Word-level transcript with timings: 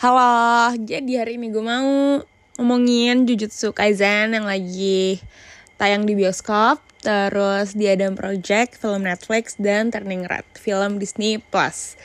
Halo, 0.00 0.80
jadi 0.80 1.20
hari 1.20 1.36
ini 1.36 1.52
gue 1.52 1.60
mau 1.60 2.24
ngomongin 2.56 3.28
Jujutsu 3.28 3.76
Kaisen 3.76 4.32
yang 4.32 4.48
lagi 4.48 5.20
tayang 5.76 6.08
di 6.08 6.16
bioskop, 6.16 6.80
terus 7.04 7.76
di 7.76 7.84
Adam 7.84 8.16
Project, 8.16 8.80
film 8.80 9.04
Netflix, 9.04 9.60
dan 9.60 9.92
Turning 9.92 10.24
Red, 10.24 10.48
film 10.56 10.96
Disney 10.96 11.36
Plus 11.36 12.00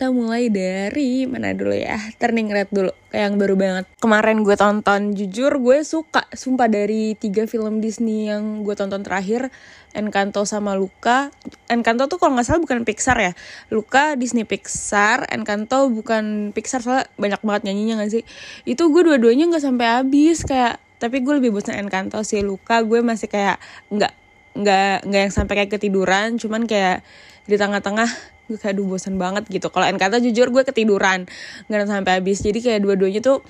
kita 0.00 0.16
mulai 0.16 0.48
dari 0.48 1.28
mana 1.28 1.52
dulu 1.52 1.76
ya? 1.76 2.00
Turning 2.16 2.48
Red 2.48 2.72
dulu 2.72 2.88
yang 3.12 3.36
baru 3.36 3.52
banget. 3.52 3.84
Kemarin 4.00 4.40
gue 4.48 4.56
tonton 4.56 5.12
jujur 5.12 5.60
gue 5.60 5.84
suka 5.84 6.24
sumpah 6.32 6.72
dari 6.72 7.12
tiga 7.20 7.44
film 7.44 7.84
Disney 7.84 8.32
yang 8.32 8.64
gue 8.64 8.72
tonton 8.72 9.04
terakhir 9.04 9.52
Encanto 9.92 10.48
sama 10.48 10.72
Luca 10.72 11.28
Encanto 11.68 12.08
tuh 12.08 12.16
kalau 12.16 12.32
nggak 12.32 12.48
salah 12.48 12.64
bukan 12.64 12.88
Pixar 12.88 13.20
ya? 13.20 13.36
Luca 13.68 14.16
Disney 14.16 14.48
Pixar 14.48 15.28
Encanto 15.36 15.92
bukan 15.92 16.56
Pixar 16.56 16.80
soalnya 16.80 17.04
banyak 17.20 17.44
banget 17.44 17.62
nyanyinya 17.68 18.00
gak 18.00 18.12
sih? 18.16 18.24
Itu 18.64 18.88
gue 18.88 19.04
dua-duanya 19.04 19.52
nggak 19.52 19.64
sampai 19.68 20.00
habis 20.00 20.48
kayak 20.48 20.80
tapi 20.96 21.20
gue 21.20 21.44
lebih 21.44 21.52
bosan 21.52 21.76
Encanto 21.76 22.24
sih. 22.24 22.40
Luca 22.40 22.80
gue 22.80 23.04
masih 23.04 23.28
kayak 23.28 23.60
nggak 23.92 24.16
nggak 24.56 25.12
nggak 25.12 25.20
yang 25.28 25.34
sampai 25.36 25.60
kayak 25.60 25.76
ketiduran 25.76 26.40
cuman 26.40 26.64
kayak 26.64 27.04
di 27.44 27.60
tengah-tengah 27.60 28.39
gue 28.50 28.58
kayak 28.58 28.74
aduh 28.74 28.86
bosan 28.90 29.14
banget 29.14 29.46
gitu. 29.46 29.70
Kalau 29.70 29.86
Encanto 29.86 30.18
jujur 30.18 30.50
gue 30.50 30.66
ketiduran 30.66 31.30
nggak 31.70 31.86
sampai 31.86 32.18
habis. 32.18 32.42
Jadi 32.42 32.58
kayak 32.58 32.82
dua-duanya 32.82 33.22
tuh 33.22 33.46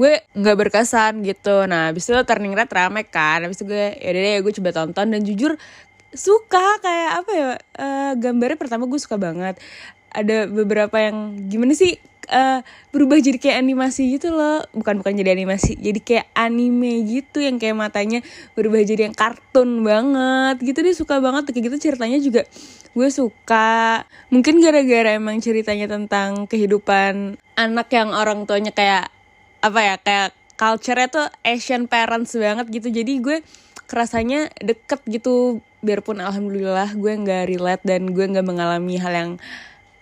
gue 0.00 0.24
nggak 0.32 0.56
berkesan 0.56 1.20
gitu. 1.28 1.68
Nah 1.68 1.92
habis 1.92 2.08
itu 2.08 2.16
turning 2.24 2.56
red 2.56 2.72
rame 2.72 3.04
kan. 3.04 3.44
Habis 3.44 3.60
itu 3.60 3.68
gue 3.68 3.92
ya 4.00 4.10
deh 4.16 4.40
gue 4.40 4.52
coba 4.56 4.70
tonton. 4.72 5.06
Dan 5.12 5.20
jujur 5.28 5.60
suka 6.16 6.80
kayak 6.80 7.10
apa 7.20 7.30
ya 7.36 7.48
uh, 7.76 8.12
gambarnya 8.16 8.56
pertama 8.56 8.88
gue 8.88 8.96
suka 8.96 9.20
banget. 9.20 9.60
Ada 10.08 10.48
beberapa 10.48 10.96
yang 10.96 11.36
gimana 11.52 11.76
sih 11.76 12.00
uh, 12.28 12.60
berubah 12.92 13.18
jadi 13.18 13.36
kayak 13.40 13.56
animasi 13.64 14.16
gitu 14.16 14.32
loh. 14.32 14.64
Bukan 14.76 15.00
bukan 15.00 15.16
jadi 15.16 15.34
animasi 15.34 15.80
jadi 15.80 16.00
kayak 16.00 16.26
anime 16.36 17.04
gitu 17.08 17.42
yang 17.42 17.56
kayak 17.56 17.76
matanya 17.76 18.20
berubah 18.54 18.80
jadi 18.84 19.10
yang 19.10 19.16
kartun 19.16 19.82
banget 19.82 20.56
gitu. 20.62 20.78
Dia 20.84 20.94
suka 20.94 21.18
banget 21.18 21.50
kayak 21.50 21.64
gitu 21.72 21.76
ceritanya 21.90 22.18
juga 22.20 22.42
gue 22.92 23.08
suka. 23.08 24.04
Mungkin 24.30 24.60
gara-gara 24.60 25.16
emang 25.16 25.40
ceritanya 25.40 25.88
tentang 25.88 26.46
kehidupan 26.46 27.40
anak 27.56 27.88
yang 27.92 28.12
orang 28.12 28.44
tuanya 28.44 28.72
kayak 28.72 29.10
apa 29.58 29.80
ya 29.82 29.94
kayak 29.98 30.28
culture-nya 30.54 31.08
tuh 31.10 31.26
Asian 31.42 31.90
parents 31.90 32.36
banget 32.36 32.66
gitu. 32.70 32.88
Jadi 32.92 33.12
gue 33.20 33.36
kerasanya 33.88 34.52
deket 34.60 35.02
gitu. 35.08 35.64
Biarpun 35.78 36.18
alhamdulillah 36.18 36.98
gue 36.98 37.12
nggak 37.22 37.54
relate 37.54 37.86
dan 37.86 38.10
gue 38.10 38.26
nggak 38.26 38.42
mengalami 38.42 38.98
hal 38.98 39.14
yang 39.14 39.32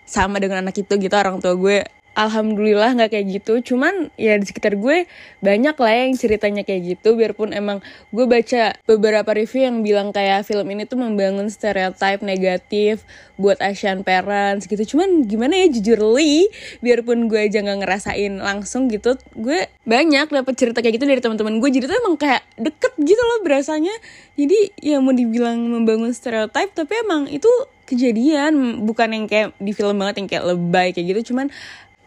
sama 0.07 0.39
dengan 0.39 0.63
anak 0.63 0.79
itu 0.79 0.89
gitu 0.97 1.13
orang 1.13 1.43
tua 1.43 1.53
gue 1.53 1.83
alhamdulillah 2.17 2.97
nggak 2.97 3.13
kayak 3.13 3.27
gitu. 3.39 3.61
Cuman 3.61 4.09
ya 4.17 4.33
di 4.41 4.45
sekitar 4.49 4.73
gue 4.75 5.05
banyak 5.45 5.77
lah 5.77 5.93
yang 5.93 6.17
ceritanya 6.17 6.65
kayak 6.65 6.97
gitu. 6.97 7.13
Biarpun 7.13 7.53
emang 7.53 7.85
gue 8.09 8.25
baca 8.25 8.73
beberapa 8.89 9.29
review 9.37 9.69
yang 9.69 9.85
bilang 9.85 10.09
kayak 10.09 10.49
film 10.49 10.65
ini 10.73 10.89
tuh 10.89 10.97
membangun 10.97 11.45
stereotip 11.53 12.25
negatif 12.25 13.05
buat 13.37 13.61
Asian 13.61 14.01
parents 14.01 14.65
gitu. 14.65 14.97
Cuman 14.97 15.29
gimana 15.29 15.53
ya 15.61 15.69
jujur 15.69 16.01
li 16.17 16.49
biarpun 16.81 17.29
gue 17.29 17.45
aja 17.45 17.61
nggak 17.61 17.85
ngerasain 17.85 18.33
langsung 18.41 18.89
gitu 18.89 19.13
gue 19.37 19.69
banyak 19.85 20.33
dapet 20.33 20.53
cerita 20.57 20.81
kayak 20.81 20.97
gitu 20.97 21.05
dari 21.05 21.21
teman-teman 21.21 21.61
gue. 21.61 21.69
Jadi 21.69 21.85
tuh 21.85 21.97
emang 22.01 22.17
kayak 22.17 22.41
deket 22.57 22.93
gitu 22.97 23.21
loh 23.21 23.45
berasanya. 23.45 23.93
Jadi 24.33 24.73
ya 24.81 24.97
mau 24.97 25.13
dibilang 25.13 25.61
membangun 25.69 26.09
stereotip 26.09 26.73
tapi 26.73 26.93
emang 27.05 27.29
itu 27.29 27.49
kejadian. 27.85 28.83
Bukan 28.83 29.13
yang 29.13 29.25
kayak 29.29 29.53
di 29.61 29.71
film 29.71 30.01
banget 30.01 30.25
yang 30.25 30.27
kayak 30.27 30.45
lebay 30.49 30.87
kayak 30.91 31.13
gitu. 31.13 31.31
Cuman 31.31 31.53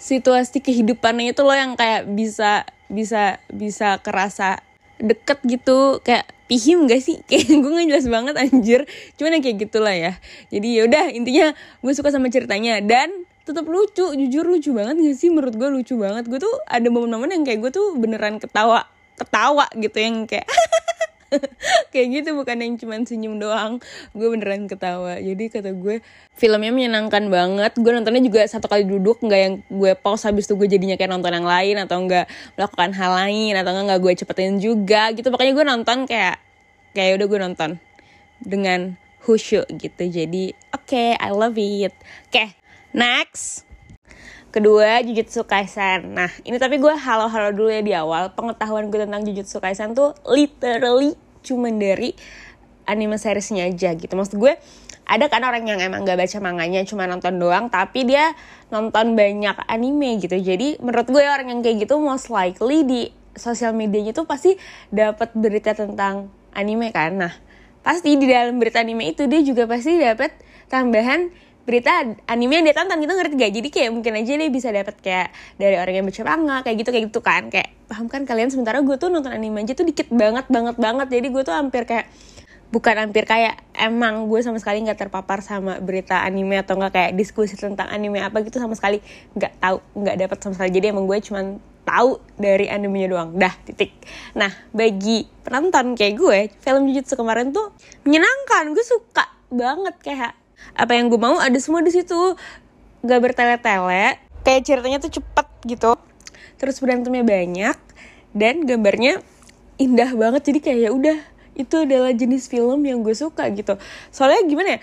situasi 0.00 0.64
kehidupannya 0.64 1.36
itu 1.36 1.44
loh 1.44 1.52
yang 1.52 1.76
kayak 1.76 2.08
bisa 2.08 2.64
bisa 2.88 3.36
bisa 3.52 4.00
kerasa 4.00 4.64
deket 4.96 5.44
gitu. 5.44 6.00
Kayak 6.00 6.32
pihim 6.48 6.88
gak 6.88 7.04
sih? 7.04 7.20
Kayak 7.28 7.60
gue 7.60 7.70
gak 7.70 7.88
jelas 7.92 8.06
banget 8.08 8.34
anjir. 8.40 8.80
Cuman 9.20 9.38
yang 9.38 9.44
kayak 9.44 9.58
gitulah 9.68 9.94
ya. 9.94 10.12
Jadi 10.48 10.68
yaudah 10.80 11.04
intinya 11.12 11.52
gue 11.54 11.92
suka 11.94 12.10
sama 12.10 12.32
ceritanya. 12.32 12.80
Dan 12.80 13.28
tetap 13.44 13.68
lucu 13.68 14.16
jujur 14.16 14.44
lucu 14.48 14.72
banget 14.74 14.98
gak 14.98 15.16
sih? 15.20 15.28
Menurut 15.28 15.54
gue 15.54 15.68
lucu 15.70 15.94
banget. 16.00 16.26
Gue 16.26 16.40
tuh 16.42 16.52
ada 16.66 16.88
momen-momen 16.88 17.30
yang 17.30 17.44
kayak 17.46 17.60
gue 17.62 17.70
tuh 17.70 17.94
beneran 17.94 18.42
ketawa 18.42 18.88
ketawa 19.20 19.68
gitu 19.76 20.00
yang 20.00 20.24
kayak 20.24 20.48
kayak 21.92 22.06
gitu 22.20 22.36
bukan 22.36 22.56
yang 22.60 22.74
cuman 22.76 23.06
senyum 23.06 23.38
doang. 23.38 23.78
Gue 24.12 24.28
beneran 24.30 24.66
ketawa. 24.66 25.18
Jadi 25.18 25.50
kata 25.50 25.70
gue 25.74 26.02
filmnya 26.34 26.72
menyenangkan 26.74 27.30
banget. 27.30 27.72
Gue 27.78 27.92
nontonnya 27.94 28.22
juga 28.22 28.42
satu 28.46 28.66
kali 28.66 28.84
duduk 28.86 29.22
nggak 29.22 29.40
yang 29.40 29.54
gue 29.66 29.92
pause 29.98 30.26
habis 30.26 30.50
itu 30.50 30.54
gue 30.58 30.68
jadinya 30.68 30.96
kayak 30.98 31.10
nonton 31.10 31.32
yang 31.32 31.46
lain 31.46 31.76
atau 31.80 31.96
enggak 32.02 32.26
melakukan 32.58 32.90
hal 32.94 33.12
lain 33.14 33.54
atau 33.56 33.70
enggak 33.70 34.00
gue 34.02 34.12
cepetin 34.18 34.58
juga 34.58 35.14
gitu. 35.14 35.30
Pokoknya 35.30 35.52
gue 35.54 35.66
nonton 35.66 35.98
kayak 36.10 36.36
kayak 36.92 37.22
udah 37.22 37.26
gue 37.26 37.38
nonton 37.38 37.70
dengan 38.42 38.98
khusyuk 39.22 39.68
gitu. 39.78 40.02
Jadi 40.10 40.52
oke 40.74 40.90
okay, 40.90 41.14
I 41.16 41.30
love 41.30 41.56
it. 41.60 41.94
Oke 42.28 42.34
okay, 42.34 42.48
next 42.90 43.69
Kedua, 44.50 44.98
Jujutsu 45.06 45.46
Kaisen. 45.46 46.10
Nah, 46.10 46.26
ini 46.42 46.58
tapi 46.58 46.82
gue 46.82 46.90
halo-halo 46.90 47.54
dulu 47.54 47.70
ya 47.70 47.82
di 47.86 47.94
awal. 47.94 48.34
Pengetahuan 48.34 48.90
gue 48.90 49.06
tentang 49.06 49.22
Jujutsu 49.22 49.62
Kaisen 49.62 49.94
tuh 49.94 50.10
literally 50.26 51.14
cuman 51.46 51.78
dari 51.78 52.18
anime 52.82 53.14
seriesnya 53.14 53.70
aja 53.70 53.94
gitu. 53.94 54.10
Maksud 54.10 54.34
gue, 54.42 54.58
ada 55.10 55.26
kan 55.26 55.42
orang 55.46 55.66
yang 55.66 55.78
emang 55.78 56.06
gak 56.06 56.18
baca 56.18 56.38
manganya 56.38 56.86
cuma 56.86 57.06
nonton 57.10 57.42
doang 57.42 57.66
tapi 57.66 58.06
dia 58.06 58.30
nonton 58.70 59.18
banyak 59.18 59.58
anime 59.66 60.22
gitu 60.22 60.38
jadi 60.38 60.78
menurut 60.78 61.10
gue 61.10 61.26
orang 61.26 61.50
yang 61.50 61.60
kayak 61.66 61.82
gitu 61.82 61.98
most 61.98 62.30
likely 62.30 62.86
di 62.86 63.10
sosial 63.34 63.74
medianya 63.74 64.14
tuh 64.14 64.22
pasti 64.22 64.54
dapat 64.94 65.34
berita 65.34 65.74
tentang 65.74 66.30
anime 66.54 66.94
kan 66.94 67.18
nah 67.18 67.34
pasti 67.82 68.14
di 68.14 68.30
dalam 68.30 68.62
berita 68.62 68.86
anime 68.86 69.10
itu 69.10 69.26
dia 69.26 69.42
juga 69.42 69.66
pasti 69.66 69.98
dapat 69.98 70.30
tambahan 70.70 71.34
berita 71.68 71.92
anime 72.26 72.60
yang 72.60 72.64
dia 72.66 72.76
tonton 72.76 72.98
gitu 72.98 73.12
ngerti 73.12 73.34
gak? 73.36 73.52
Jadi 73.52 73.68
kayak 73.68 73.90
mungkin 73.94 74.12
aja 74.16 74.32
dia 74.34 74.50
bisa 74.50 74.68
dapat 74.72 74.96
kayak 74.98 75.28
dari 75.60 75.76
orang 75.76 75.94
yang 76.00 76.06
baca 76.08 76.22
manga 76.24 76.56
kayak 76.66 76.76
gitu 76.82 76.90
kayak 76.90 77.04
gitu 77.12 77.20
kan. 77.20 77.42
Kayak 77.52 77.68
paham 77.86 78.06
kan? 78.08 78.22
Kalian 78.24 78.48
sementara 78.50 78.80
gue 78.80 78.96
tuh 78.96 79.12
nonton 79.12 79.30
anime 79.30 79.62
aja 79.62 79.72
tuh 79.76 79.86
dikit 79.86 80.08
banget 80.10 80.48
banget 80.48 80.76
banget. 80.80 81.08
Jadi 81.12 81.26
gue 81.30 81.42
tuh 81.44 81.54
hampir 81.54 81.84
kayak 81.84 82.08
bukan 82.70 82.94
hampir 83.02 83.26
kayak 83.26 83.58
emang 83.74 84.30
gue 84.30 84.40
sama 84.46 84.62
sekali 84.62 84.78
nggak 84.86 84.98
terpapar 84.98 85.42
sama 85.42 85.82
berita 85.82 86.22
anime 86.22 86.62
atau 86.62 86.78
nggak 86.78 86.92
kayak 86.94 87.12
diskusi 87.18 87.58
tentang 87.58 87.90
anime 87.90 88.22
apa 88.22 88.46
gitu 88.46 88.62
sama 88.62 88.78
sekali 88.78 89.02
nggak 89.34 89.58
tahu 89.58 89.76
nggak 90.00 90.16
dapat 90.26 90.38
sama 90.40 90.54
sekali. 90.56 90.70
Jadi 90.72 90.86
emang 90.94 91.04
gue 91.10 91.18
cuman 91.18 91.58
tahu 91.84 92.22
dari 92.38 92.70
animenya 92.70 93.08
doang. 93.10 93.30
Dah 93.34 93.52
titik. 93.66 93.92
Nah 94.38 94.50
bagi 94.70 95.26
penonton 95.42 95.98
kayak 95.98 96.14
gue 96.14 96.38
film 96.62 96.88
Jujutsu 96.88 97.18
kemarin 97.18 97.50
tuh 97.50 97.74
menyenangkan. 98.06 98.70
Gue 98.70 98.86
suka 98.86 99.26
banget 99.50 99.98
kayak 99.98 100.39
apa 100.74 100.92
yang 100.96 101.10
gue 101.10 101.20
mau 101.20 101.38
ada 101.38 101.56
semua 101.60 101.84
di 101.84 101.92
situ. 101.92 102.36
Gak 103.04 103.20
bertele-tele. 103.20 104.20
Kayak 104.44 104.62
ceritanya 104.64 104.98
tuh 105.00 105.12
cepet 105.20 105.46
gitu. 105.68 105.92
Terus 106.60 106.76
berantemnya 106.80 107.24
banyak 107.24 107.76
dan 108.36 108.64
gambarnya 108.64 109.24
indah 109.80 110.12
banget. 110.12 110.42
Jadi 110.52 110.58
kayak 110.60 110.78
ya 110.88 110.90
udah 110.92 111.18
itu 111.58 111.76
adalah 111.76 112.12
jenis 112.14 112.48
film 112.48 112.80
yang 112.86 113.04
gue 113.04 113.12
suka 113.12 113.48
gitu. 113.52 113.76
Soalnya 114.14 114.46
gimana 114.48 114.68
ya 114.76 114.80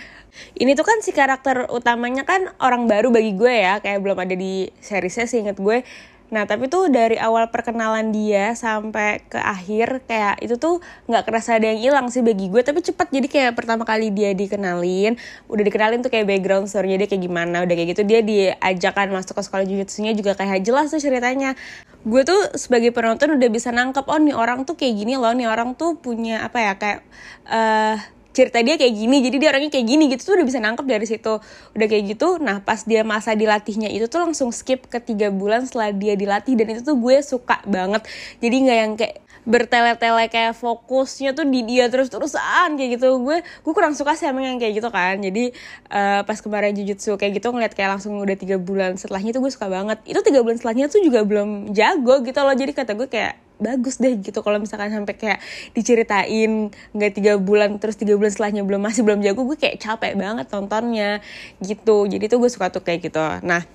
ini 0.61 0.77
tuh 0.77 0.85
kan 0.85 1.01
si 1.01 1.09
karakter 1.09 1.65
utamanya 1.73 2.21
kan 2.21 2.53
orang 2.61 2.85
baru 2.85 3.09
bagi 3.09 3.33
gue 3.33 3.53
ya. 3.53 3.81
Kayak 3.81 4.05
belum 4.05 4.17
ada 4.17 4.35
di 4.37 4.69
seriesnya 4.81 5.25
sih 5.25 5.41
inget 5.41 5.57
gue 5.57 5.81
Nah 6.27 6.43
tapi 6.43 6.67
tuh 6.67 6.91
dari 6.91 7.15
awal 7.15 7.47
perkenalan 7.47 8.11
dia 8.11 8.51
sampai 8.51 9.23
ke 9.31 9.39
akhir 9.39 10.03
kayak 10.03 10.43
itu 10.43 10.59
tuh 10.59 10.83
nggak 11.07 11.23
kerasa 11.23 11.55
ada 11.55 11.71
yang 11.71 11.79
hilang 11.79 12.07
sih 12.11 12.19
bagi 12.19 12.51
gue 12.51 12.61
tapi 12.63 12.83
cepet. 12.83 13.07
Jadi 13.07 13.27
kayak 13.31 13.55
pertama 13.55 13.87
kali 13.87 14.11
dia 14.11 14.35
dikenalin 14.35 15.15
udah 15.47 15.63
dikenalin 15.63 16.03
tuh 16.03 16.11
kayak 16.11 16.27
background 16.27 16.67
story 16.67 16.99
dia 16.99 17.07
kayak 17.07 17.23
gimana 17.23 17.63
udah 17.63 17.75
kayak 17.75 17.89
gitu 17.95 18.03
dia 18.03 18.19
diajakan 18.19 19.15
masuk 19.15 19.39
ke 19.39 19.43
sekolah 19.47 19.65
jujutsunya 19.65 20.11
juga 20.17 20.35
kayak 20.35 20.67
jelas 20.67 20.91
tuh 20.91 20.99
ceritanya. 20.99 21.55
Gue 22.03 22.27
tuh 22.27 22.39
sebagai 22.59 22.91
penonton 22.91 23.35
udah 23.39 23.49
bisa 23.51 23.71
nangkep 23.71 24.03
oh 24.07 24.19
nih 24.19 24.35
orang 24.35 24.67
tuh 24.67 24.75
kayak 24.75 24.99
gini 24.99 25.15
loh 25.15 25.31
nih 25.31 25.47
orang 25.47 25.79
tuh 25.79 25.95
punya 25.95 26.43
apa 26.43 26.57
ya 26.59 26.73
kayak 26.75 26.99
uh, 27.47 28.16
cerita 28.37 28.61
dia 28.61 28.77
kayak 28.77 28.93
gini 28.93 29.17
jadi 29.25 29.35
dia 29.41 29.49
orangnya 29.49 29.71
kayak 29.73 29.87
gini 29.89 30.03
gitu 30.13 30.21
tuh 30.29 30.33
udah 30.37 30.45
bisa 30.45 30.59
nangkep 30.61 30.85
dari 30.85 31.05
situ. 31.09 31.33
Udah 31.73 31.87
kayak 31.89 32.03
gitu 32.13 32.37
nah 32.37 32.61
pas 32.61 32.85
dia 32.85 33.01
masa 33.01 33.33
dilatihnya 33.33 33.89
itu 33.89 34.05
tuh 34.05 34.21
langsung 34.21 34.53
skip 34.53 34.85
ke 34.85 35.01
tiga 35.01 35.33
bulan 35.33 35.65
setelah 35.65 35.89
dia 35.89 36.13
dilatih 36.13 36.53
dan 36.53 36.77
itu 36.77 36.81
tuh 36.85 36.93
gue 37.01 37.17
suka 37.25 37.65
banget. 37.65 38.05
Jadi 38.37 38.55
nggak 38.61 38.77
yang 38.77 38.93
kayak 38.93 39.15
bertele-tele 39.47 40.27
kayak 40.27 40.59
fokusnya 40.59 41.31
tuh 41.31 41.47
di 41.47 41.63
dia 41.63 41.87
terus-terusan 41.87 42.75
kayak 42.75 42.99
gitu. 42.99 43.17
Gue 43.23 43.41
gue 43.41 43.73
kurang 43.73 43.95
suka 43.95 44.13
sih 44.13 44.27
emang 44.27 44.43
yang 44.43 44.59
kayak 44.59 44.83
gitu 44.83 44.89
kan. 44.91 45.17
Jadi 45.23 45.55
uh, 45.89 46.21
pas 46.27 46.37
kemarin 46.37 46.75
jujutsu 46.75 47.15
kayak 47.15 47.39
gitu 47.39 47.49
ngeliat 47.55 47.73
kayak 47.73 47.97
langsung 47.97 48.19
udah 48.19 48.35
tiga 48.35 48.59
bulan 48.59 48.99
setelahnya 48.99 49.31
tuh 49.33 49.41
gue 49.47 49.51
suka 49.55 49.71
banget. 49.71 49.97
Itu 50.03 50.19
tiga 50.21 50.43
bulan 50.43 50.59
setelahnya 50.59 50.91
tuh 50.91 51.01
juga 51.01 51.23
belum 51.23 51.71
jago 51.71 52.21
gitu 52.27 52.39
loh. 52.43 52.53
Jadi 52.53 52.71
kata 52.75 52.93
gue 52.93 53.07
kayak 53.07 53.46
bagus 53.57 53.97
deh 53.97 54.13
gitu 54.21 54.45
kalau 54.45 54.61
misalkan 54.61 54.93
sampai 54.93 55.17
kayak 55.17 55.39
diceritain 55.73 56.69
nggak 56.93 57.11
tiga 57.17 57.33
bulan 57.41 57.81
terus 57.81 57.97
tiga 57.97 58.13
bulan 58.13 58.29
setelahnya 58.29 58.61
belum 58.61 58.81
masih 58.81 59.01
belum 59.01 59.19
jago 59.25 59.45
gue 59.49 59.57
kayak 59.57 59.81
capek 59.81 60.13
banget 60.13 60.45
tontonnya 60.49 61.19
gitu. 61.61 62.05
Jadi 62.05 62.29
tuh 62.29 62.37
gue 62.37 62.49
suka 62.53 62.69
tuh 62.69 62.85
kayak 62.85 63.09
gitu. 63.09 63.21
Nah 63.43 63.65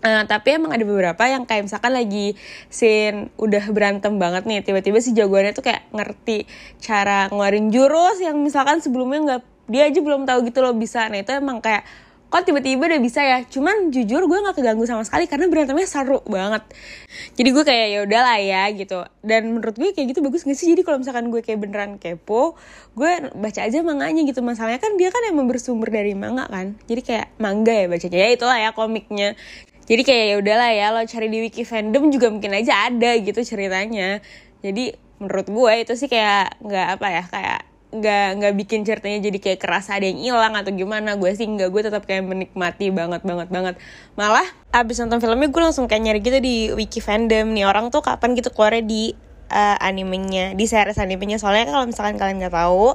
Uh, 0.00 0.24
tapi 0.24 0.56
emang 0.56 0.72
ada 0.72 0.80
beberapa 0.80 1.28
yang 1.28 1.44
kayak 1.44 1.68
misalkan 1.68 1.92
lagi 1.92 2.32
scene 2.72 3.28
udah 3.36 3.68
berantem 3.68 4.16
banget 4.16 4.48
nih 4.48 4.64
tiba-tiba 4.64 4.96
si 4.96 5.12
jagoannya 5.12 5.52
tuh 5.52 5.60
kayak 5.60 5.92
ngerti 5.92 6.48
cara 6.80 7.28
ngeluarin 7.28 7.68
jurus 7.68 8.16
yang 8.16 8.40
misalkan 8.40 8.80
sebelumnya 8.80 9.20
nggak 9.20 9.42
dia 9.68 9.92
aja 9.92 10.00
belum 10.00 10.24
tahu 10.24 10.48
gitu 10.48 10.64
loh 10.64 10.72
bisa. 10.72 11.04
Nah 11.12 11.20
itu 11.20 11.36
emang 11.36 11.60
kayak 11.60 11.84
kok 12.30 12.46
tiba-tiba 12.46 12.86
udah 12.86 13.00
bisa 13.02 13.20
ya? 13.26 13.42
Cuman 13.42 13.90
jujur 13.90 14.22
gue 14.30 14.38
nggak 14.38 14.62
keganggu 14.62 14.86
sama 14.86 15.02
sekali 15.02 15.26
karena 15.26 15.50
berantemnya 15.50 15.84
seru 15.90 16.22
banget. 16.30 16.62
Jadi 17.34 17.48
gue 17.50 17.64
kayak 17.66 17.86
ya 17.90 17.98
udahlah 18.06 18.38
ya 18.38 18.62
gitu. 18.70 19.02
Dan 19.26 19.58
menurut 19.58 19.74
gue 19.74 19.90
kayak 19.90 20.14
gitu 20.14 20.22
bagus 20.22 20.46
gak 20.46 20.54
sih? 20.54 20.70
Jadi 20.70 20.86
kalau 20.86 21.02
misalkan 21.02 21.28
gue 21.34 21.42
kayak 21.42 21.58
beneran 21.58 21.98
kepo 21.98 22.54
gue 22.94 23.10
baca 23.34 23.60
aja 23.66 23.78
manganya 23.82 24.22
gitu. 24.22 24.40
Masalahnya 24.46 24.78
kan 24.78 24.94
dia 24.94 25.10
kan 25.10 25.26
emang 25.26 25.50
bersumber 25.50 25.90
dari 25.90 26.14
manga 26.14 26.46
kan? 26.46 26.78
Jadi 26.86 27.02
kayak 27.02 27.26
manga 27.42 27.74
ya 27.74 27.86
bacanya. 27.90 28.18
Ya 28.22 28.28
itulah 28.30 28.58
ya 28.62 28.70
komiknya. 28.72 29.34
Jadi 29.90 30.02
kayak 30.06 30.24
ya 30.30 30.34
udahlah 30.38 30.70
ya 30.70 30.86
lo 30.94 31.02
cari 31.02 31.26
di 31.26 31.38
wiki 31.42 31.66
fandom 31.66 32.14
juga 32.14 32.30
mungkin 32.30 32.54
aja 32.54 32.86
ada 32.86 33.10
gitu 33.18 33.42
ceritanya. 33.42 34.22
Jadi 34.62 34.94
menurut 35.18 35.50
gue 35.50 35.72
itu 35.82 35.92
sih 35.98 36.06
kayak 36.06 36.62
nggak 36.62 36.86
apa 36.94 37.06
ya 37.10 37.24
kayak 37.26 37.60
nggak 37.90 38.28
nggak 38.38 38.54
bikin 38.54 38.86
ceritanya 38.86 39.18
jadi 39.18 39.38
kayak 39.42 39.58
kerasa 39.58 39.98
ada 39.98 40.06
yang 40.06 40.22
hilang 40.22 40.54
atau 40.54 40.70
gimana. 40.70 41.18
Gue 41.18 41.34
sih 41.34 41.46
nggak 41.46 41.68
gue 41.70 41.82
tetap 41.90 42.06
kayak 42.06 42.22
menikmati 42.26 42.94
banget 42.94 43.22
banget 43.26 43.48
banget. 43.50 43.74
Malah 44.14 44.46
abis 44.70 45.02
nonton 45.02 45.18
filmnya 45.18 45.50
gue 45.50 45.62
langsung 45.62 45.90
kayak 45.90 46.02
nyari 46.06 46.20
gitu 46.22 46.38
di 46.38 46.70
wiki 46.74 47.02
fandom 47.02 47.50
nih. 47.50 47.66
Orang 47.66 47.90
tuh 47.90 48.02
kapan 48.02 48.38
gitu 48.38 48.54
keluarnya 48.54 48.86
di 48.86 49.12
uh, 49.50 49.76
animenya 49.82 50.54
di 50.54 50.64
series 50.70 51.02
animenya. 51.02 51.42
Soalnya 51.42 51.74
kalau 51.74 51.86
misalkan 51.90 52.16
kalian 52.16 52.38
nggak 52.38 52.54
tahu 52.54 52.94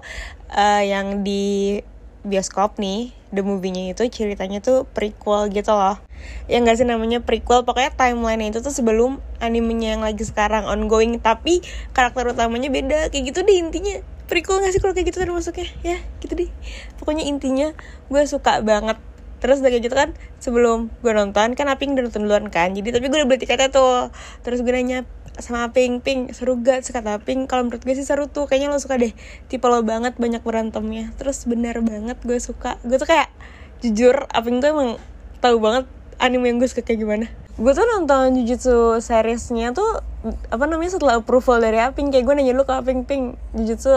uh, 0.56 0.84
yang 0.84 1.28
di 1.28 1.84
bioskop 2.26 2.82
nih 2.82 3.14
the 3.30 3.46
movie-nya 3.46 3.94
itu 3.94 4.02
ceritanya 4.10 4.64
tuh 4.64 4.88
prequel 4.90 5.52
gitu 5.54 5.76
loh. 5.76 6.02
Yang 6.50 6.62
gak 6.66 6.78
sih 6.82 6.88
namanya 6.90 7.20
prequel 7.22 7.62
pokoknya 7.68 7.94
timeline 7.94 8.50
itu 8.50 8.66
tuh 8.66 8.74
sebelum 8.74 9.22
animenya 9.38 10.00
yang 10.00 10.02
lagi 10.02 10.26
sekarang 10.26 10.66
ongoing. 10.66 11.22
Tapi 11.22 11.62
karakter 11.94 12.34
utamanya 12.34 12.74
beda 12.74 13.14
kayak 13.14 13.24
gitu 13.30 13.46
deh 13.46 13.62
intinya 13.62 14.15
prequel 14.26 14.62
gak 14.62 14.74
sih 14.74 14.82
kalau 14.82 14.94
kayak 14.98 15.08
gitu 15.14 15.18
kan 15.22 15.30
masuknya 15.32 15.68
ya 15.82 15.98
gitu 16.22 16.34
deh. 16.34 16.50
Pokoknya 17.02 17.24
intinya 17.26 17.74
gue 18.10 18.22
suka 18.26 18.62
banget. 18.66 18.98
Terus 19.44 19.62
udah 19.62 19.70
kayak 19.70 19.84
gitu 19.86 19.96
kan 19.96 20.10
sebelum 20.42 20.90
gue 21.06 21.12
nonton 21.14 21.54
kan 21.54 21.66
Aping 21.70 21.94
udah 21.94 22.10
nonton 22.10 22.26
duluan 22.26 22.50
kan. 22.50 22.74
Jadi 22.74 22.90
tapi 22.90 23.06
gue 23.12 23.18
udah 23.22 23.28
beli 23.30 23.40
tiketnya 23.42 23.70
tuh. 23.70 24.10
Terus 24.42 24.66
gue 24.66 24.74
nanya 24.74 25.06
sama 25.38 25.70
Aping 25.70 26.02
Ping 26.02 26.34
seru 26.34 26.58
gak? 26.60 26.82
Sekata 26.82 27.22
Aping 27.22 27.46
kalau 27.46 27.70
menurut 27.70 27.86
gue 27.86 27.94
sih 27.94 28.08
seru 28.08 28.26
tuh. 28.26 28.50
Kayaknya 28.50 28.74
lo 28.74 28.80
suka 28.82 28.98
deh. 28.98 29.14
Tipe 29.52 29.66
lo 29.70 29.86
banget 29.86 30.18
banyak 30.18 30.42
berantemnya. 30.42 31.14
Terus 31.22 31.46
benar 31.46 31.80
banget 31.86 32.18
gue 32.26 32.40
suka. 32.42 32.82
Gue 32.82 32.98
tuh 32.98 33.06
kayak 33.06 33.30
jujur 33.86 34.26
Aping 34.34 34.66
tuh 34.66 34.74
emang 34.74 34.90
tahu 35.44 35.62
banget 35.62 35.86
anime 36.18 36.50
yang 36.50 36.58
gue 36.58 36.66
suka 36.66 36.82
kayak 36.82 37.06
gimana 37.06 37.28
gue 37.56 37.72
tuh 37.72 37.88
nonton 37.88 38.36
Jujutsu 38.36 39.00
seriesnya 39.00 39.72
tuh 39.72 40.04
apa 40.52 40.66
namanya 40.68 41.00
setelah 41.00 41.24
approval 41.24 41.64
dari 41.64 41.80
Aping. 41.80 42.12
Kayak 42.12 42.28
gue 42.28 42.34
nanya 42.36 42.54
lu 42.58 42.68
ke 42.68 42.74
Aping 42.76 43.08
Ping? 43.08 43.40
Jujutsu 43.56 43.96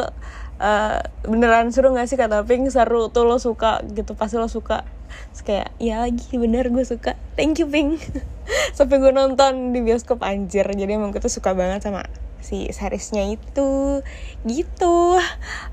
uh, 0.62 0.98
beneran 1.26 1.74
seru 1.74 1.90
gak 1.90 2.06
sih? 2.06 2.14
Kata 2.14 2.46
Aping 2.46 2.70
seru 2.70 3.10
tuh 3.10 3.26
lo 3.26 3.42
suka. 3.42 3.82
Gitu 3.82 4.14
pasti 4.14 4.38
lo 4.38 4.46
suka. 4.46 4.86
Terus 5.34 5.42
kayak 5.42 5.68
ya 5.82 6.06
lagi 6.06 6.30
bener 6.38 6.70
gue 6.70 6.84
suka. 6.86 7.18
Thank 7.34 7.58
you 7.58 7.66
Ping. 7.66 7.98
Sampai 8.76 9.02
gue 9.02 9.10
nonton 9.10 9.74
di 9.74 9.82
bioskop 9.82 10.22
anjir. 10.22 10.68
Jadi 10.68 10.94
emang 10.94 11.10
gue 11.10 11.18
tuh 11.18 11.32
suka 11.32 11.50
banget 11.58 11.82
sama 11.82 12.06
si 12.38 12.70
seriesnya 12.70 13.26
itu. 13.26 14.04
Gitu. 14.46 14.96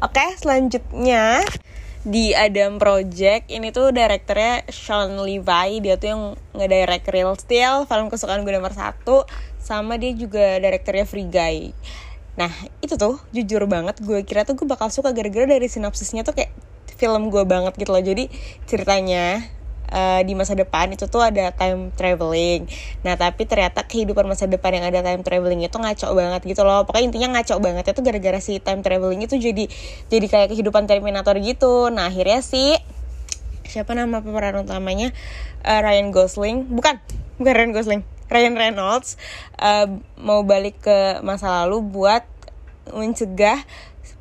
Oke 0.01 0.25
selanjutnya 0.41 1.45
di 2.05 2.37
Adam 2.37 2.77
Project 2.77 3.49
ini 3.49 3.73
tuh 3.73 3.89
direkturnya 3.89 4.61
Sean 4.69 5.17
Levi. 5.17 5.81
Dia 5.81 5.97
tuh 5.97 6.07
yang 6.13 6.21
ngedirect 6.53 7.09
Real 7.09 7.33
Steel 7.33 7.89
film 7.89 8.07
kesukaan 8.13 8.45
gue 8.45 8.53
nomor 8.53 8.71
satu 8.77 9.25
sama 9.57 9.97
dia 9.97 10.13
juga 10.13 10.61
direkturnya 10.61 11.09
Free 11.09 11.25
Guy. 11.25 11.73
Nah 12.37 12.53
itu 12.85 12.93
tuh 12.93 13.17
jujur 13.33 13.65
banget 13.65 13.97
gue 14.05 14.21
kira 14.21 14.45
tuh 14.45 14.53
gue 14.53 14.69
bakal 14.69 14.93
suka 14.93 15.09
gara-gara 15.17 15.49
dari 15.49 15.65
sinopsisnya 15.65 16.21
tuh 16.21 16.37
kayak 16.37 16.53
film 16.95 17.33
gue 17.33 17.43
banget 17.43 17.73
gitu 17.73 17.89
loh. 17.89 18.05
Jadi 18.05 18.29
ceritanya 18.69 19.41
uh, 19.91 20.21
di 20.23 20.33
masa 20.33 20.53
depan 20.57 20.89
itu 20.93 21.05
tuh 21.09 21.21
ada 21.21 21.51
time 21.53 21.91
traveling. 21.93 22.65
Nah 23.05 23.17
tapi 23.17 23.45
ternyata 23.45 23.85
kehidupan 23.85 24.25
masa 24.25 24.45
depan 24.49 24.81
yang 24.81 24.85
ada 24.87 25.01
time 25.01 25.21
traveling 25.21 25.65
itu 25.65 25.77
ngaco 25.77 26.07
banget 26.15 26.41
gitu 26.45 26.61
loh. 26.63 26.85
Pokoknya 26.87 27.05
intinya 27.11 27.39
ngaco 27.39 27.55
banget 27.61 27.83
itu 27.91 28.01
gara-gara 28.01 28.39
si 28.41 28.57
time 28.61 28.81
traveling 28.85 29.21
itu 29.25 29.35
jadi 29.37 29.65
jadi 30.09 30.25
kayak 30.25 30.47
kehidupan 30.55 30.85
Terminator 30.85 31.35
gitu. 31.41 31.89
Nah 31.93 32.09
akhirnya 32.09 32.41
si 32.41 32.77
siapa 33.65 33.97
nama 33.97 34.21
pemeran 34.21 34.61
utamanya 34.61 35.11
uh, 35.65 35.79
Ryan 35.81 36.13
Gosling 36.13 36.69
bukan 36.69 37.01
bukan 37.41 37.53
Ryan 37.53 37.73
Gosling 37.73 38.01
Ryan 38.29 38.55
Reynolds 38.55 39.17
uh, 39.59 39.89
mau 40.21 40.45
balik 40.45 40.81
ke 40.81 41.21
masa 41.25 41.65
lalu 41.65 41.83
buat 41.83 42.23
mencegah 42.93 43.65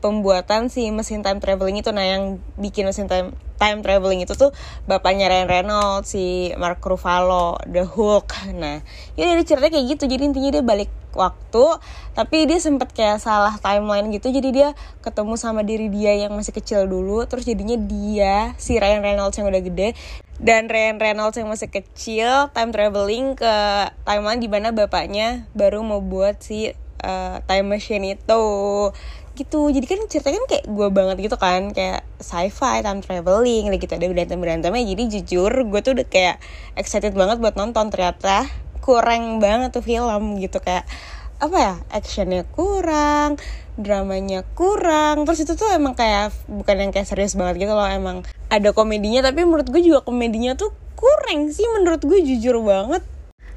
pembuatan 0.00 0.69
si 0.69 0.88
mesin 0.93 1.25
time 1.25 1.40
traveling 1.40 1.81
itu 1.81 1.93
nah 1.93 2.05
yang 2.05 2.40
bikin 2.56 2.88
mesin 2.88 3.08
time 3.08 3.37
time 3.56 3.80
traveling 3.80 4.22
itu 4.22 4.34
tuh 4.34 4.50
bapaknya 4.84 5.30
Ryan 5.30 5.48
Reynolds 5.48 6.10
si 6.12 6.50
Mark 6.58 6.82
Ruffalo 6.82 7.58
The 7.66 7.86
Hulk. 7.86 8.52
Nah 8.54 8.82
ya 9.14 9.24
dari 9.30 9.42
ceritanya 9.46 9.78
kayak 9.78 9.86
gitu. 9.98 10.04
Jadi 10.10 10.22
intinya 10.26 10.50
dia 10.54 10.64
balik 10.64 10.90
waktu 11.14 11.78
tapi 12.18 12.50
dia 12.50 12.58
sempet 12.58 12.90
kayak 12.90 13.22
salah 13.22 13.54
timeline 13.62 14.10
gitu. 14.10 14.28
Jadi 14.30 14.48
dia 14.50 14.68
ketemu 15.00 15.34
sama 15.38 15.62
diri 15.62 15.86
dia 15.88 16.14
yang 16.14 16.34
masih 16.34 16.52
kecil 16.52 16.86
dulu 16.86 17.24
terus 17.30 17.46
jadinya 17.46 17.78
dia 17.78 18.52
si 18.58 18.76
Ryan 18.76 19.02
Reynolds 19.02 19.38
yang 19.38 19.46
udah 19.48 19.62
gede 19.62 19.94
dan 20.42 20.66
Ryan 20.66 20.98
Reynolds 20.98 21.38
yang 21.38 21.46
masih 21.46 21.70
kecil 21.70 22.50
time 22.50 22.74
traveling 22.74 23.38
ke 23.38 23.54
timeline 24.02 24.42
di 24.42 24.50
mana 24.50 24.74
bapaknya 24.74 25.46
baru 25.54 25.86
mau 25.86 26.02
buat 26.02 26.42
si 26.42 26.74
uh, 27.04 27.36
time 27.44 27.68
machine 27.68 28.16
itu. 28.16 28.44
Gitu. 29.36 29.60
Jadi 29.68 29.86
kan 29.86 30.00
ceritanya 30.08 30.38
kan 30.40 30.48
kayak 30.48 30.64
gue 30.70 30.88
banget 30.88 31.16
gitu 31.20 31.36
kan. 31.36 31.76
Kayak 31.76 32.08
sci-fi 32.16 32.80
time 32.80 33.04
traveling 33.04 33.68
gitu. 33.76 33.92
Ada 33.92 34.08
berantem 34.08 34.38
berantemnya 34.40 34.84
jadi 34.88 35.02
jujur 35.20 35.52
gue 35.52 35.80
tuh 35.84 35.92
udah 36.00 36.06
kayak 36.08 36.40
excited 36.80 37.12
banget 37.12 37.38
buat 37.44 37.54
nonton. 37.60 37.92
Ternyata 37.92 38.48
kurang 38.80 39.44
banget 39.44 39.76
tuh 39.76 39.84
film 39.84 40.40
gitu. 40.40 40.58
Kayak 40.64 40.88
apa 41.42 41.56
ya 41.60 41.74
actionnya 41.92 42.48
kurang 42.48 43.36
dramanya 43.76 44.46
kurang. 44.56 45.28
Terus 45.28 45.44
itu 45.44 45.52
tuh 45.58 45.68
emang 45.68 45.92
kayak 45.92 46.32
bukan 46.48 46.88
yang 46.88 46.90
kayak 46.94 47.04
serius 47.04 47.36
banget 47.36 47.68
gitu 47.68 47.76
loh. 47.76 47.84
Emang 47.84 48.24
ada 48.48 48.70
komedinya. 48.72 49.20
Tapi 49.20 49.44
menurut 49.44 49.68
gue 49.68 49.82
juga 49.84 50.00
komedinya 50.00 50.56
tuh 50.56 50.72
kurang 51.04 51.52
sih 51.52 51.66
menurut 51.68 52.00
gue 52.00 52.23
jujur 52.23 52.64
banget 52.64 53.04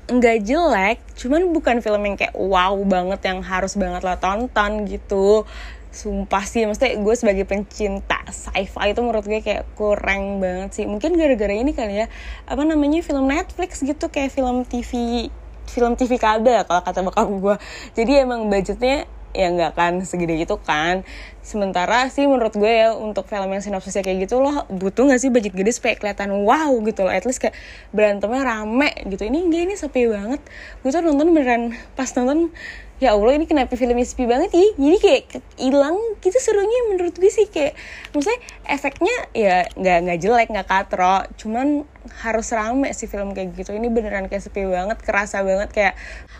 nggak 0.08 0.38
jelek 0.48 0.98
cuman 1.20 1.52
bukan 1.52 1.84
film 1.84 2.00
yang 2.08 2.16
kayak 2.16 2.32
wow 2.32 2.80
banget 2.88 3.20
yang 3.28 3.44
harus 3.44 3.76
banget 3.76 4.02
lo 4.08 4.16
tonton 4.16 4.88
gitu. 4.88 5.44
Sumpah 5.92 6.46
sih 6.46 6.64
maksudnya 6.64 6.94
gue 7.00 7.16
sebagai 7.18 7.46
pencinta 7.50 8.22
sci-fi 8.30 8.94
itu 8.94 9.02
menurut 9.02 9.26
gue 9.26 9.42
kayak 9.44 9.68
kurang 9.76 10.40
banget 10.40 10.80
sih. 10.80 10.86
Mungkin 10.88 11.18
gara-gara 11.20 11.52
ini 11.52 11.76
kali 11.76 12.06
ya 12.06 12.08
apa 12.48 12.62
namanya 12.64 13.04
film 13.04 13.28
Netflix 13.28 13.84
gitu 13.84 14.08
kayak 14.08 14.32
film 14.32 14.64
TV 14.64 15.28
film 15.68 16.00
TV 16.00 16.16
kabel 16.16 16.64
kalau 16.64 16.82
kata 16.86 17.04
bakal 17.04 17.28
gue. 17.28 17.56
Jadi 17.98 18.24
emang 18.24 18.48
budgetnya 18.48 19.10
ya 19.38 19.53
nggak 19.53 19.77
kan 19.77 20.01
segede 20.01 20.34
gitu 20.41 20.58
kan. 20.58 21.06
Sementara 21.46 22.10
sih 22.10 22.25
menurut 22.25 22.58
gue 22.58 22.67
ya 22.67 22.98
untuk 22.98 23.29
film 23.29 23.48
yang 23.53 23.62
sinopsisnya 23.62 24.01
kayak 24.01 24.25
gitu 24.25 24.41
loh 24.41 24.65
butuh 24.67 25.06
nggak 25.08 25.22
sih 25.22 25.29
budget 25.29 25.53
gede 25.53 25.72
supaya 25.77 25.94
kelihatan 25.94 26.34
wow 26.41 26.74
gitu 26.82 27.06
loh. 27.06 27.13
At 27.13 27.29
least 27.29 27.39
kayak 27.39 27.53
berantemnya 27.94 28.41
rame 28.41 28.91
gitu. 29.06 29.22
Ini 29.29 29.46
enggak 29.46 29.62
ini 29.70 29.75
sepi 29.77 30.10
banget. 30.10 30.41
Gue 30.82 30.89
tuh 30.89 31.06
nonton 31.06 31.29
beneran 31.32 31.77
pas 31.94 32.10
nonton 32.17 32.50
ya 32.98 33.13
Allah 33.13 33.38
ini 33.38 33.46
kenapa 33.46 33.77
filmnya 33.77 34.06
sepi 34.06 34.25
banget 34.25 34.54
ya 34.54 34.68
jadi 34.77 34.98
kayak 34.98 35.24
hilang. 35.62 35.98
Gitu 36.22 36.38
serunya 36.42 36.80
menurut 36.94 37.13
gue 37.18 37.30
sih 37.30 37.46
kayak 37.50 37.77
maksudnya 38.12 38.39
efeknya 38.66 39.16
ya 39.38 39.70
nggak 39.77 39.98
nggak 40.08 40.20
jelek 40.22 40.48
nggak 40.50 40.68
katro. 40.68 41.25
Cuman 41.38 41.86
harus 42.24 42.48
rame 42.54 42.89
sih 42.98 43.06
film 43.06 43.38
kayak 43.38 43.54
gitu. 43.54 43.75
Ini 43.75 43.88
beneran 43.92 44.25
kayak 44.32 44.44
sepi 44.50 44.66
banget 44.66 44.98
kerasa 45.06 45.46
banget. 45.46 45.70
Kayak 45.74 45.94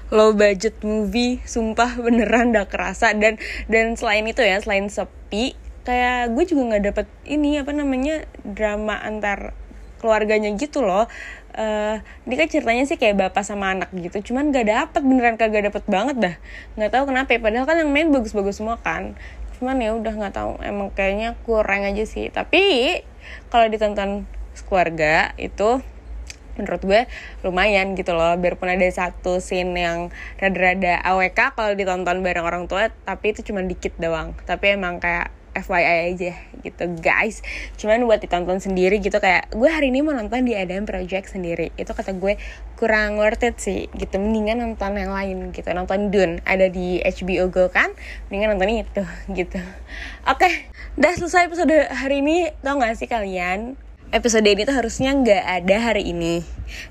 low 0.10 0.34
budget 0.34 0.82
movie 0.82 1.44
sumpah 1.46 1.98
beneran 2.06 2.56
udah 2.56 2.66
kerasa. 2.66 3.14
Dan 3.14 3.38
dan 3.70 3.94
selain 3.94 4.26
itu 4.26 4.42
ya 4.42 4.58
selain 4.64 4.90
sepi 4.90 5.54
kayak 5.88 6.36
gue 6.36 6.44
juga 6.44 6.62
nggak 6.76 6.84
dapet 6.92 7.08
ini 7.24 7.64
apa 7.64 7.72
namanya 7.72 8.28
drama 8.44 9.00
antar 9.00 9.56
keluarganya 10.00 10.54
gitu 10.56 10.86
loh. 10.86 11.06
Uh, 11.58 11.98
ini 12.30 12.38
kan 12.38 12.48
ceritanya 12.54 12.86
sih 12.86 13.02
kayak 13.02 13.18
bapak 13.18 13.42
sama 13.42 13.74
anak 13.74 13.90
gitu. 13.94 14.32
Cuman 14.32 14.54
gak 14.54 14.70
dapet 14.70 15.02
beneran 15.02 15.36
kagak 15.42 15.74
dapet 15.74 15.84
banget 15.90 16.16
dah. 16.22 16.36
Nggak 16.78 16.92
tahu 16.94 17.04
kenapa 17.10 17.30
ya 17.34 17.40
padahal 17.42 17.66
kan 17.66 17.76
yang 17.82 17.90
main 17.90 18.14
bagus-bagus 18.14 18.62
semua 18.62 18.78
kan. 18.78 19.18
Cuman 19.58 19.82
ya 19.82 19.98
udah 19.98 20.14
nggak 20.14 20.34
tahu. 20.38 20.62
Emang 20.62 20.94
kayaknya 20.94 21.34
kurang 21.44 21.82
aja 21.82 22.06
sih. 22.06 22.30
Tapi 22.30 22.62
kalau 23.50 23.66
ditonton 23.74 24.30
keluarga 24.70 25.34
itu 25.42 25.82
menurut 26.58 26.82
gue 26.82 27.02
lumayan 27.46 27.94
gitu 27.94 28.14
loh. 28.14 28.38
Biarpun 28.38 28.70
ada 28.70 28.86
satu 28.90 29.42
scene 29.42 29.74
yang 29.78 30.14
rada-rada 30.42 31.02
AWK 31.06 31.58
kalau 31.58 31.74
ditonton 31.78 32.26
bareng 32.26 32.46
orang 32.46 32.64
tua 32.66 32.90
tapi 33.06 33.34
itu 33.34 33.46
cuma 33.46 33.66
dikit 33.66 33.98
doang. 33.98 34.38
Tapi 34.46 34.78
emang 34.78 35.02
kayak 35.02 35.34
FYI 35.64 36.14
aja 36.14 36.34
gitu 36.62 36.84
guys. 37.02 37.42
Cuman 37.78 38.06
buat 38.06 38.22
ditonton 38.22 38.62
sendiri 38.62 39.02
gitu 39.02 39.18
kayak 39.18 39.50
gue 39.54 39.70
hari 39.70 39.90
ini 39.90 40.06
mau 40.06 40.14
nonton 40.14 40.46
di 40.46 40.54
Adam 40.54 40.86
Project 40.86 41.34
sendiri. 41.34 41.74
Itu 41.78 41.94
kata 41.98 42.14
gue 42.18 42.38
kurang 42.78 43.18
worth 43.18 43.46
it 43.46 43.58
sih 43.58 43.90
gitu. 43.98 44.22
Mendingan 44.22 44.62
nonton 44.62 44.94
yang 44.98 45.14
lain 45.14 45.56
gitu. 45.56 45.70
Nonton 45.74 46.14
Dune 46.14 46.44
ada 46.46 46.70
di 46.70 47.02
HBO 47.02 47.50
Go 47.50 47.70
kan? 47.74 47.94
Mendingan 48.30 48.58
nonton 48.58 48.70
itu 48.84 49.04
gitu. 49.40 49.62
Oke 50.28 50.46
okay, 50.46 50.54
udah 51.00 51.14
selesai 51.18 51.50
episode 51.50 51.76
hari 51.90 52.22
ini. 52.22 52.54
Tau 52.62 52.78
gak 52.78 53.00
sih 53.00 53.10
kalian 53.10 53.87
episode 54.08 54.48
ini 54.48 54.64
tuh 54.64 54.72
harusnya 54.72 55.12
nggak 55.12 55.44
ada 55.44 55.76
hari 55.92 56.16
ini. 56.16 56.40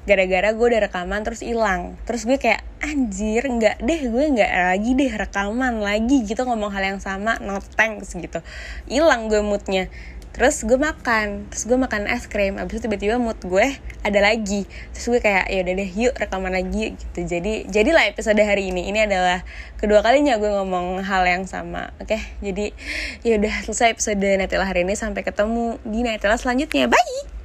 Gara-gara 0.04 0.52
gue 0.52 0.66
udah 0.68 0.82
rekaman 0.88 1.24
terus 1.24 1.40
hilang. 1.40 1.96
Terus 2.04 2.28
gue 2.28 2.36
kayak 2.36 2.60
anjir 2.84 3.40
nggak 3.40 3.80
deh 3.80 4.00
gue 4.08 4.24
nggak 4.36 4.52
lagi 4.52 4.90
deh 4.92 5.12
rekaman 5.16 5.80
lagi 5.80 6.28
gitu 6.28 6.44
ngomong 6.44 6.68
hal 6.72 6.96
yang 6.96 7.00
sama. 7.00 7.40
No 7.40 7.60
thanks 7.76 8.12
gitu. 8.12 8.44
Hilang 8.84 9.32
gue 9.32 9.40
moodnya 9.40 9.88
terus 10.36 10.62
gue 10.68 10.76
makan 10.76 11.48
terus 11.48 11.64
gue 11.64 11.78
makan 11.80 12.04
es 12.06 12.28
krim 12.28 12.60
abis 12.60 12.78
itu 12.78 12.86
tiba-tiba 12.86 13.16
mood 13.16 13.40
gue 13.40 13.72
ada 14.06 14.20
lagi. 14.22 14.62
Terus 14.94 15.06
gue 15.10 15.20
kayak 15.20 15.50
ya 15.50 15.66
udah 15.66 15.74
deh 15.74 15.90
yuk 15.98 16.14
rekaman 16.14 16.54
lagi 16.54 16.94
gitu. 16.94 17.20
Jadi 17.26 17.66
jadilah 17.66 18.06
episode 18.06 18.38
hari 18.38 18.70
ini. 18.70 18.86
Ini 18.94 19.10
adalah 19.10 19.42
kedua 19.82 20.00
kalinya 20.00 20.38
gue 20.38 20.46
ngomong 20.46 21.02
hal 21.02 21.26
yang 21.26 21.44
sama 21.50 21.90
oke? 21.98 22.14
Okay? 22.14 22.22
jadi 22.38 22.70
ya 23.26 23.42
udah 23.42 23.54
selesai 23.66 23.98
episode 23.98 24.22
Natila 24.22 24.64
hari 24.64 24.86
ini. 24.86 24.94
Sampai 24.94 25.26
ketemu 25.26 25.82
di 25.82 26.06
Natila 26.06 26.38
selanjutnya. 26.38 26.86
Bye 26.86 27.35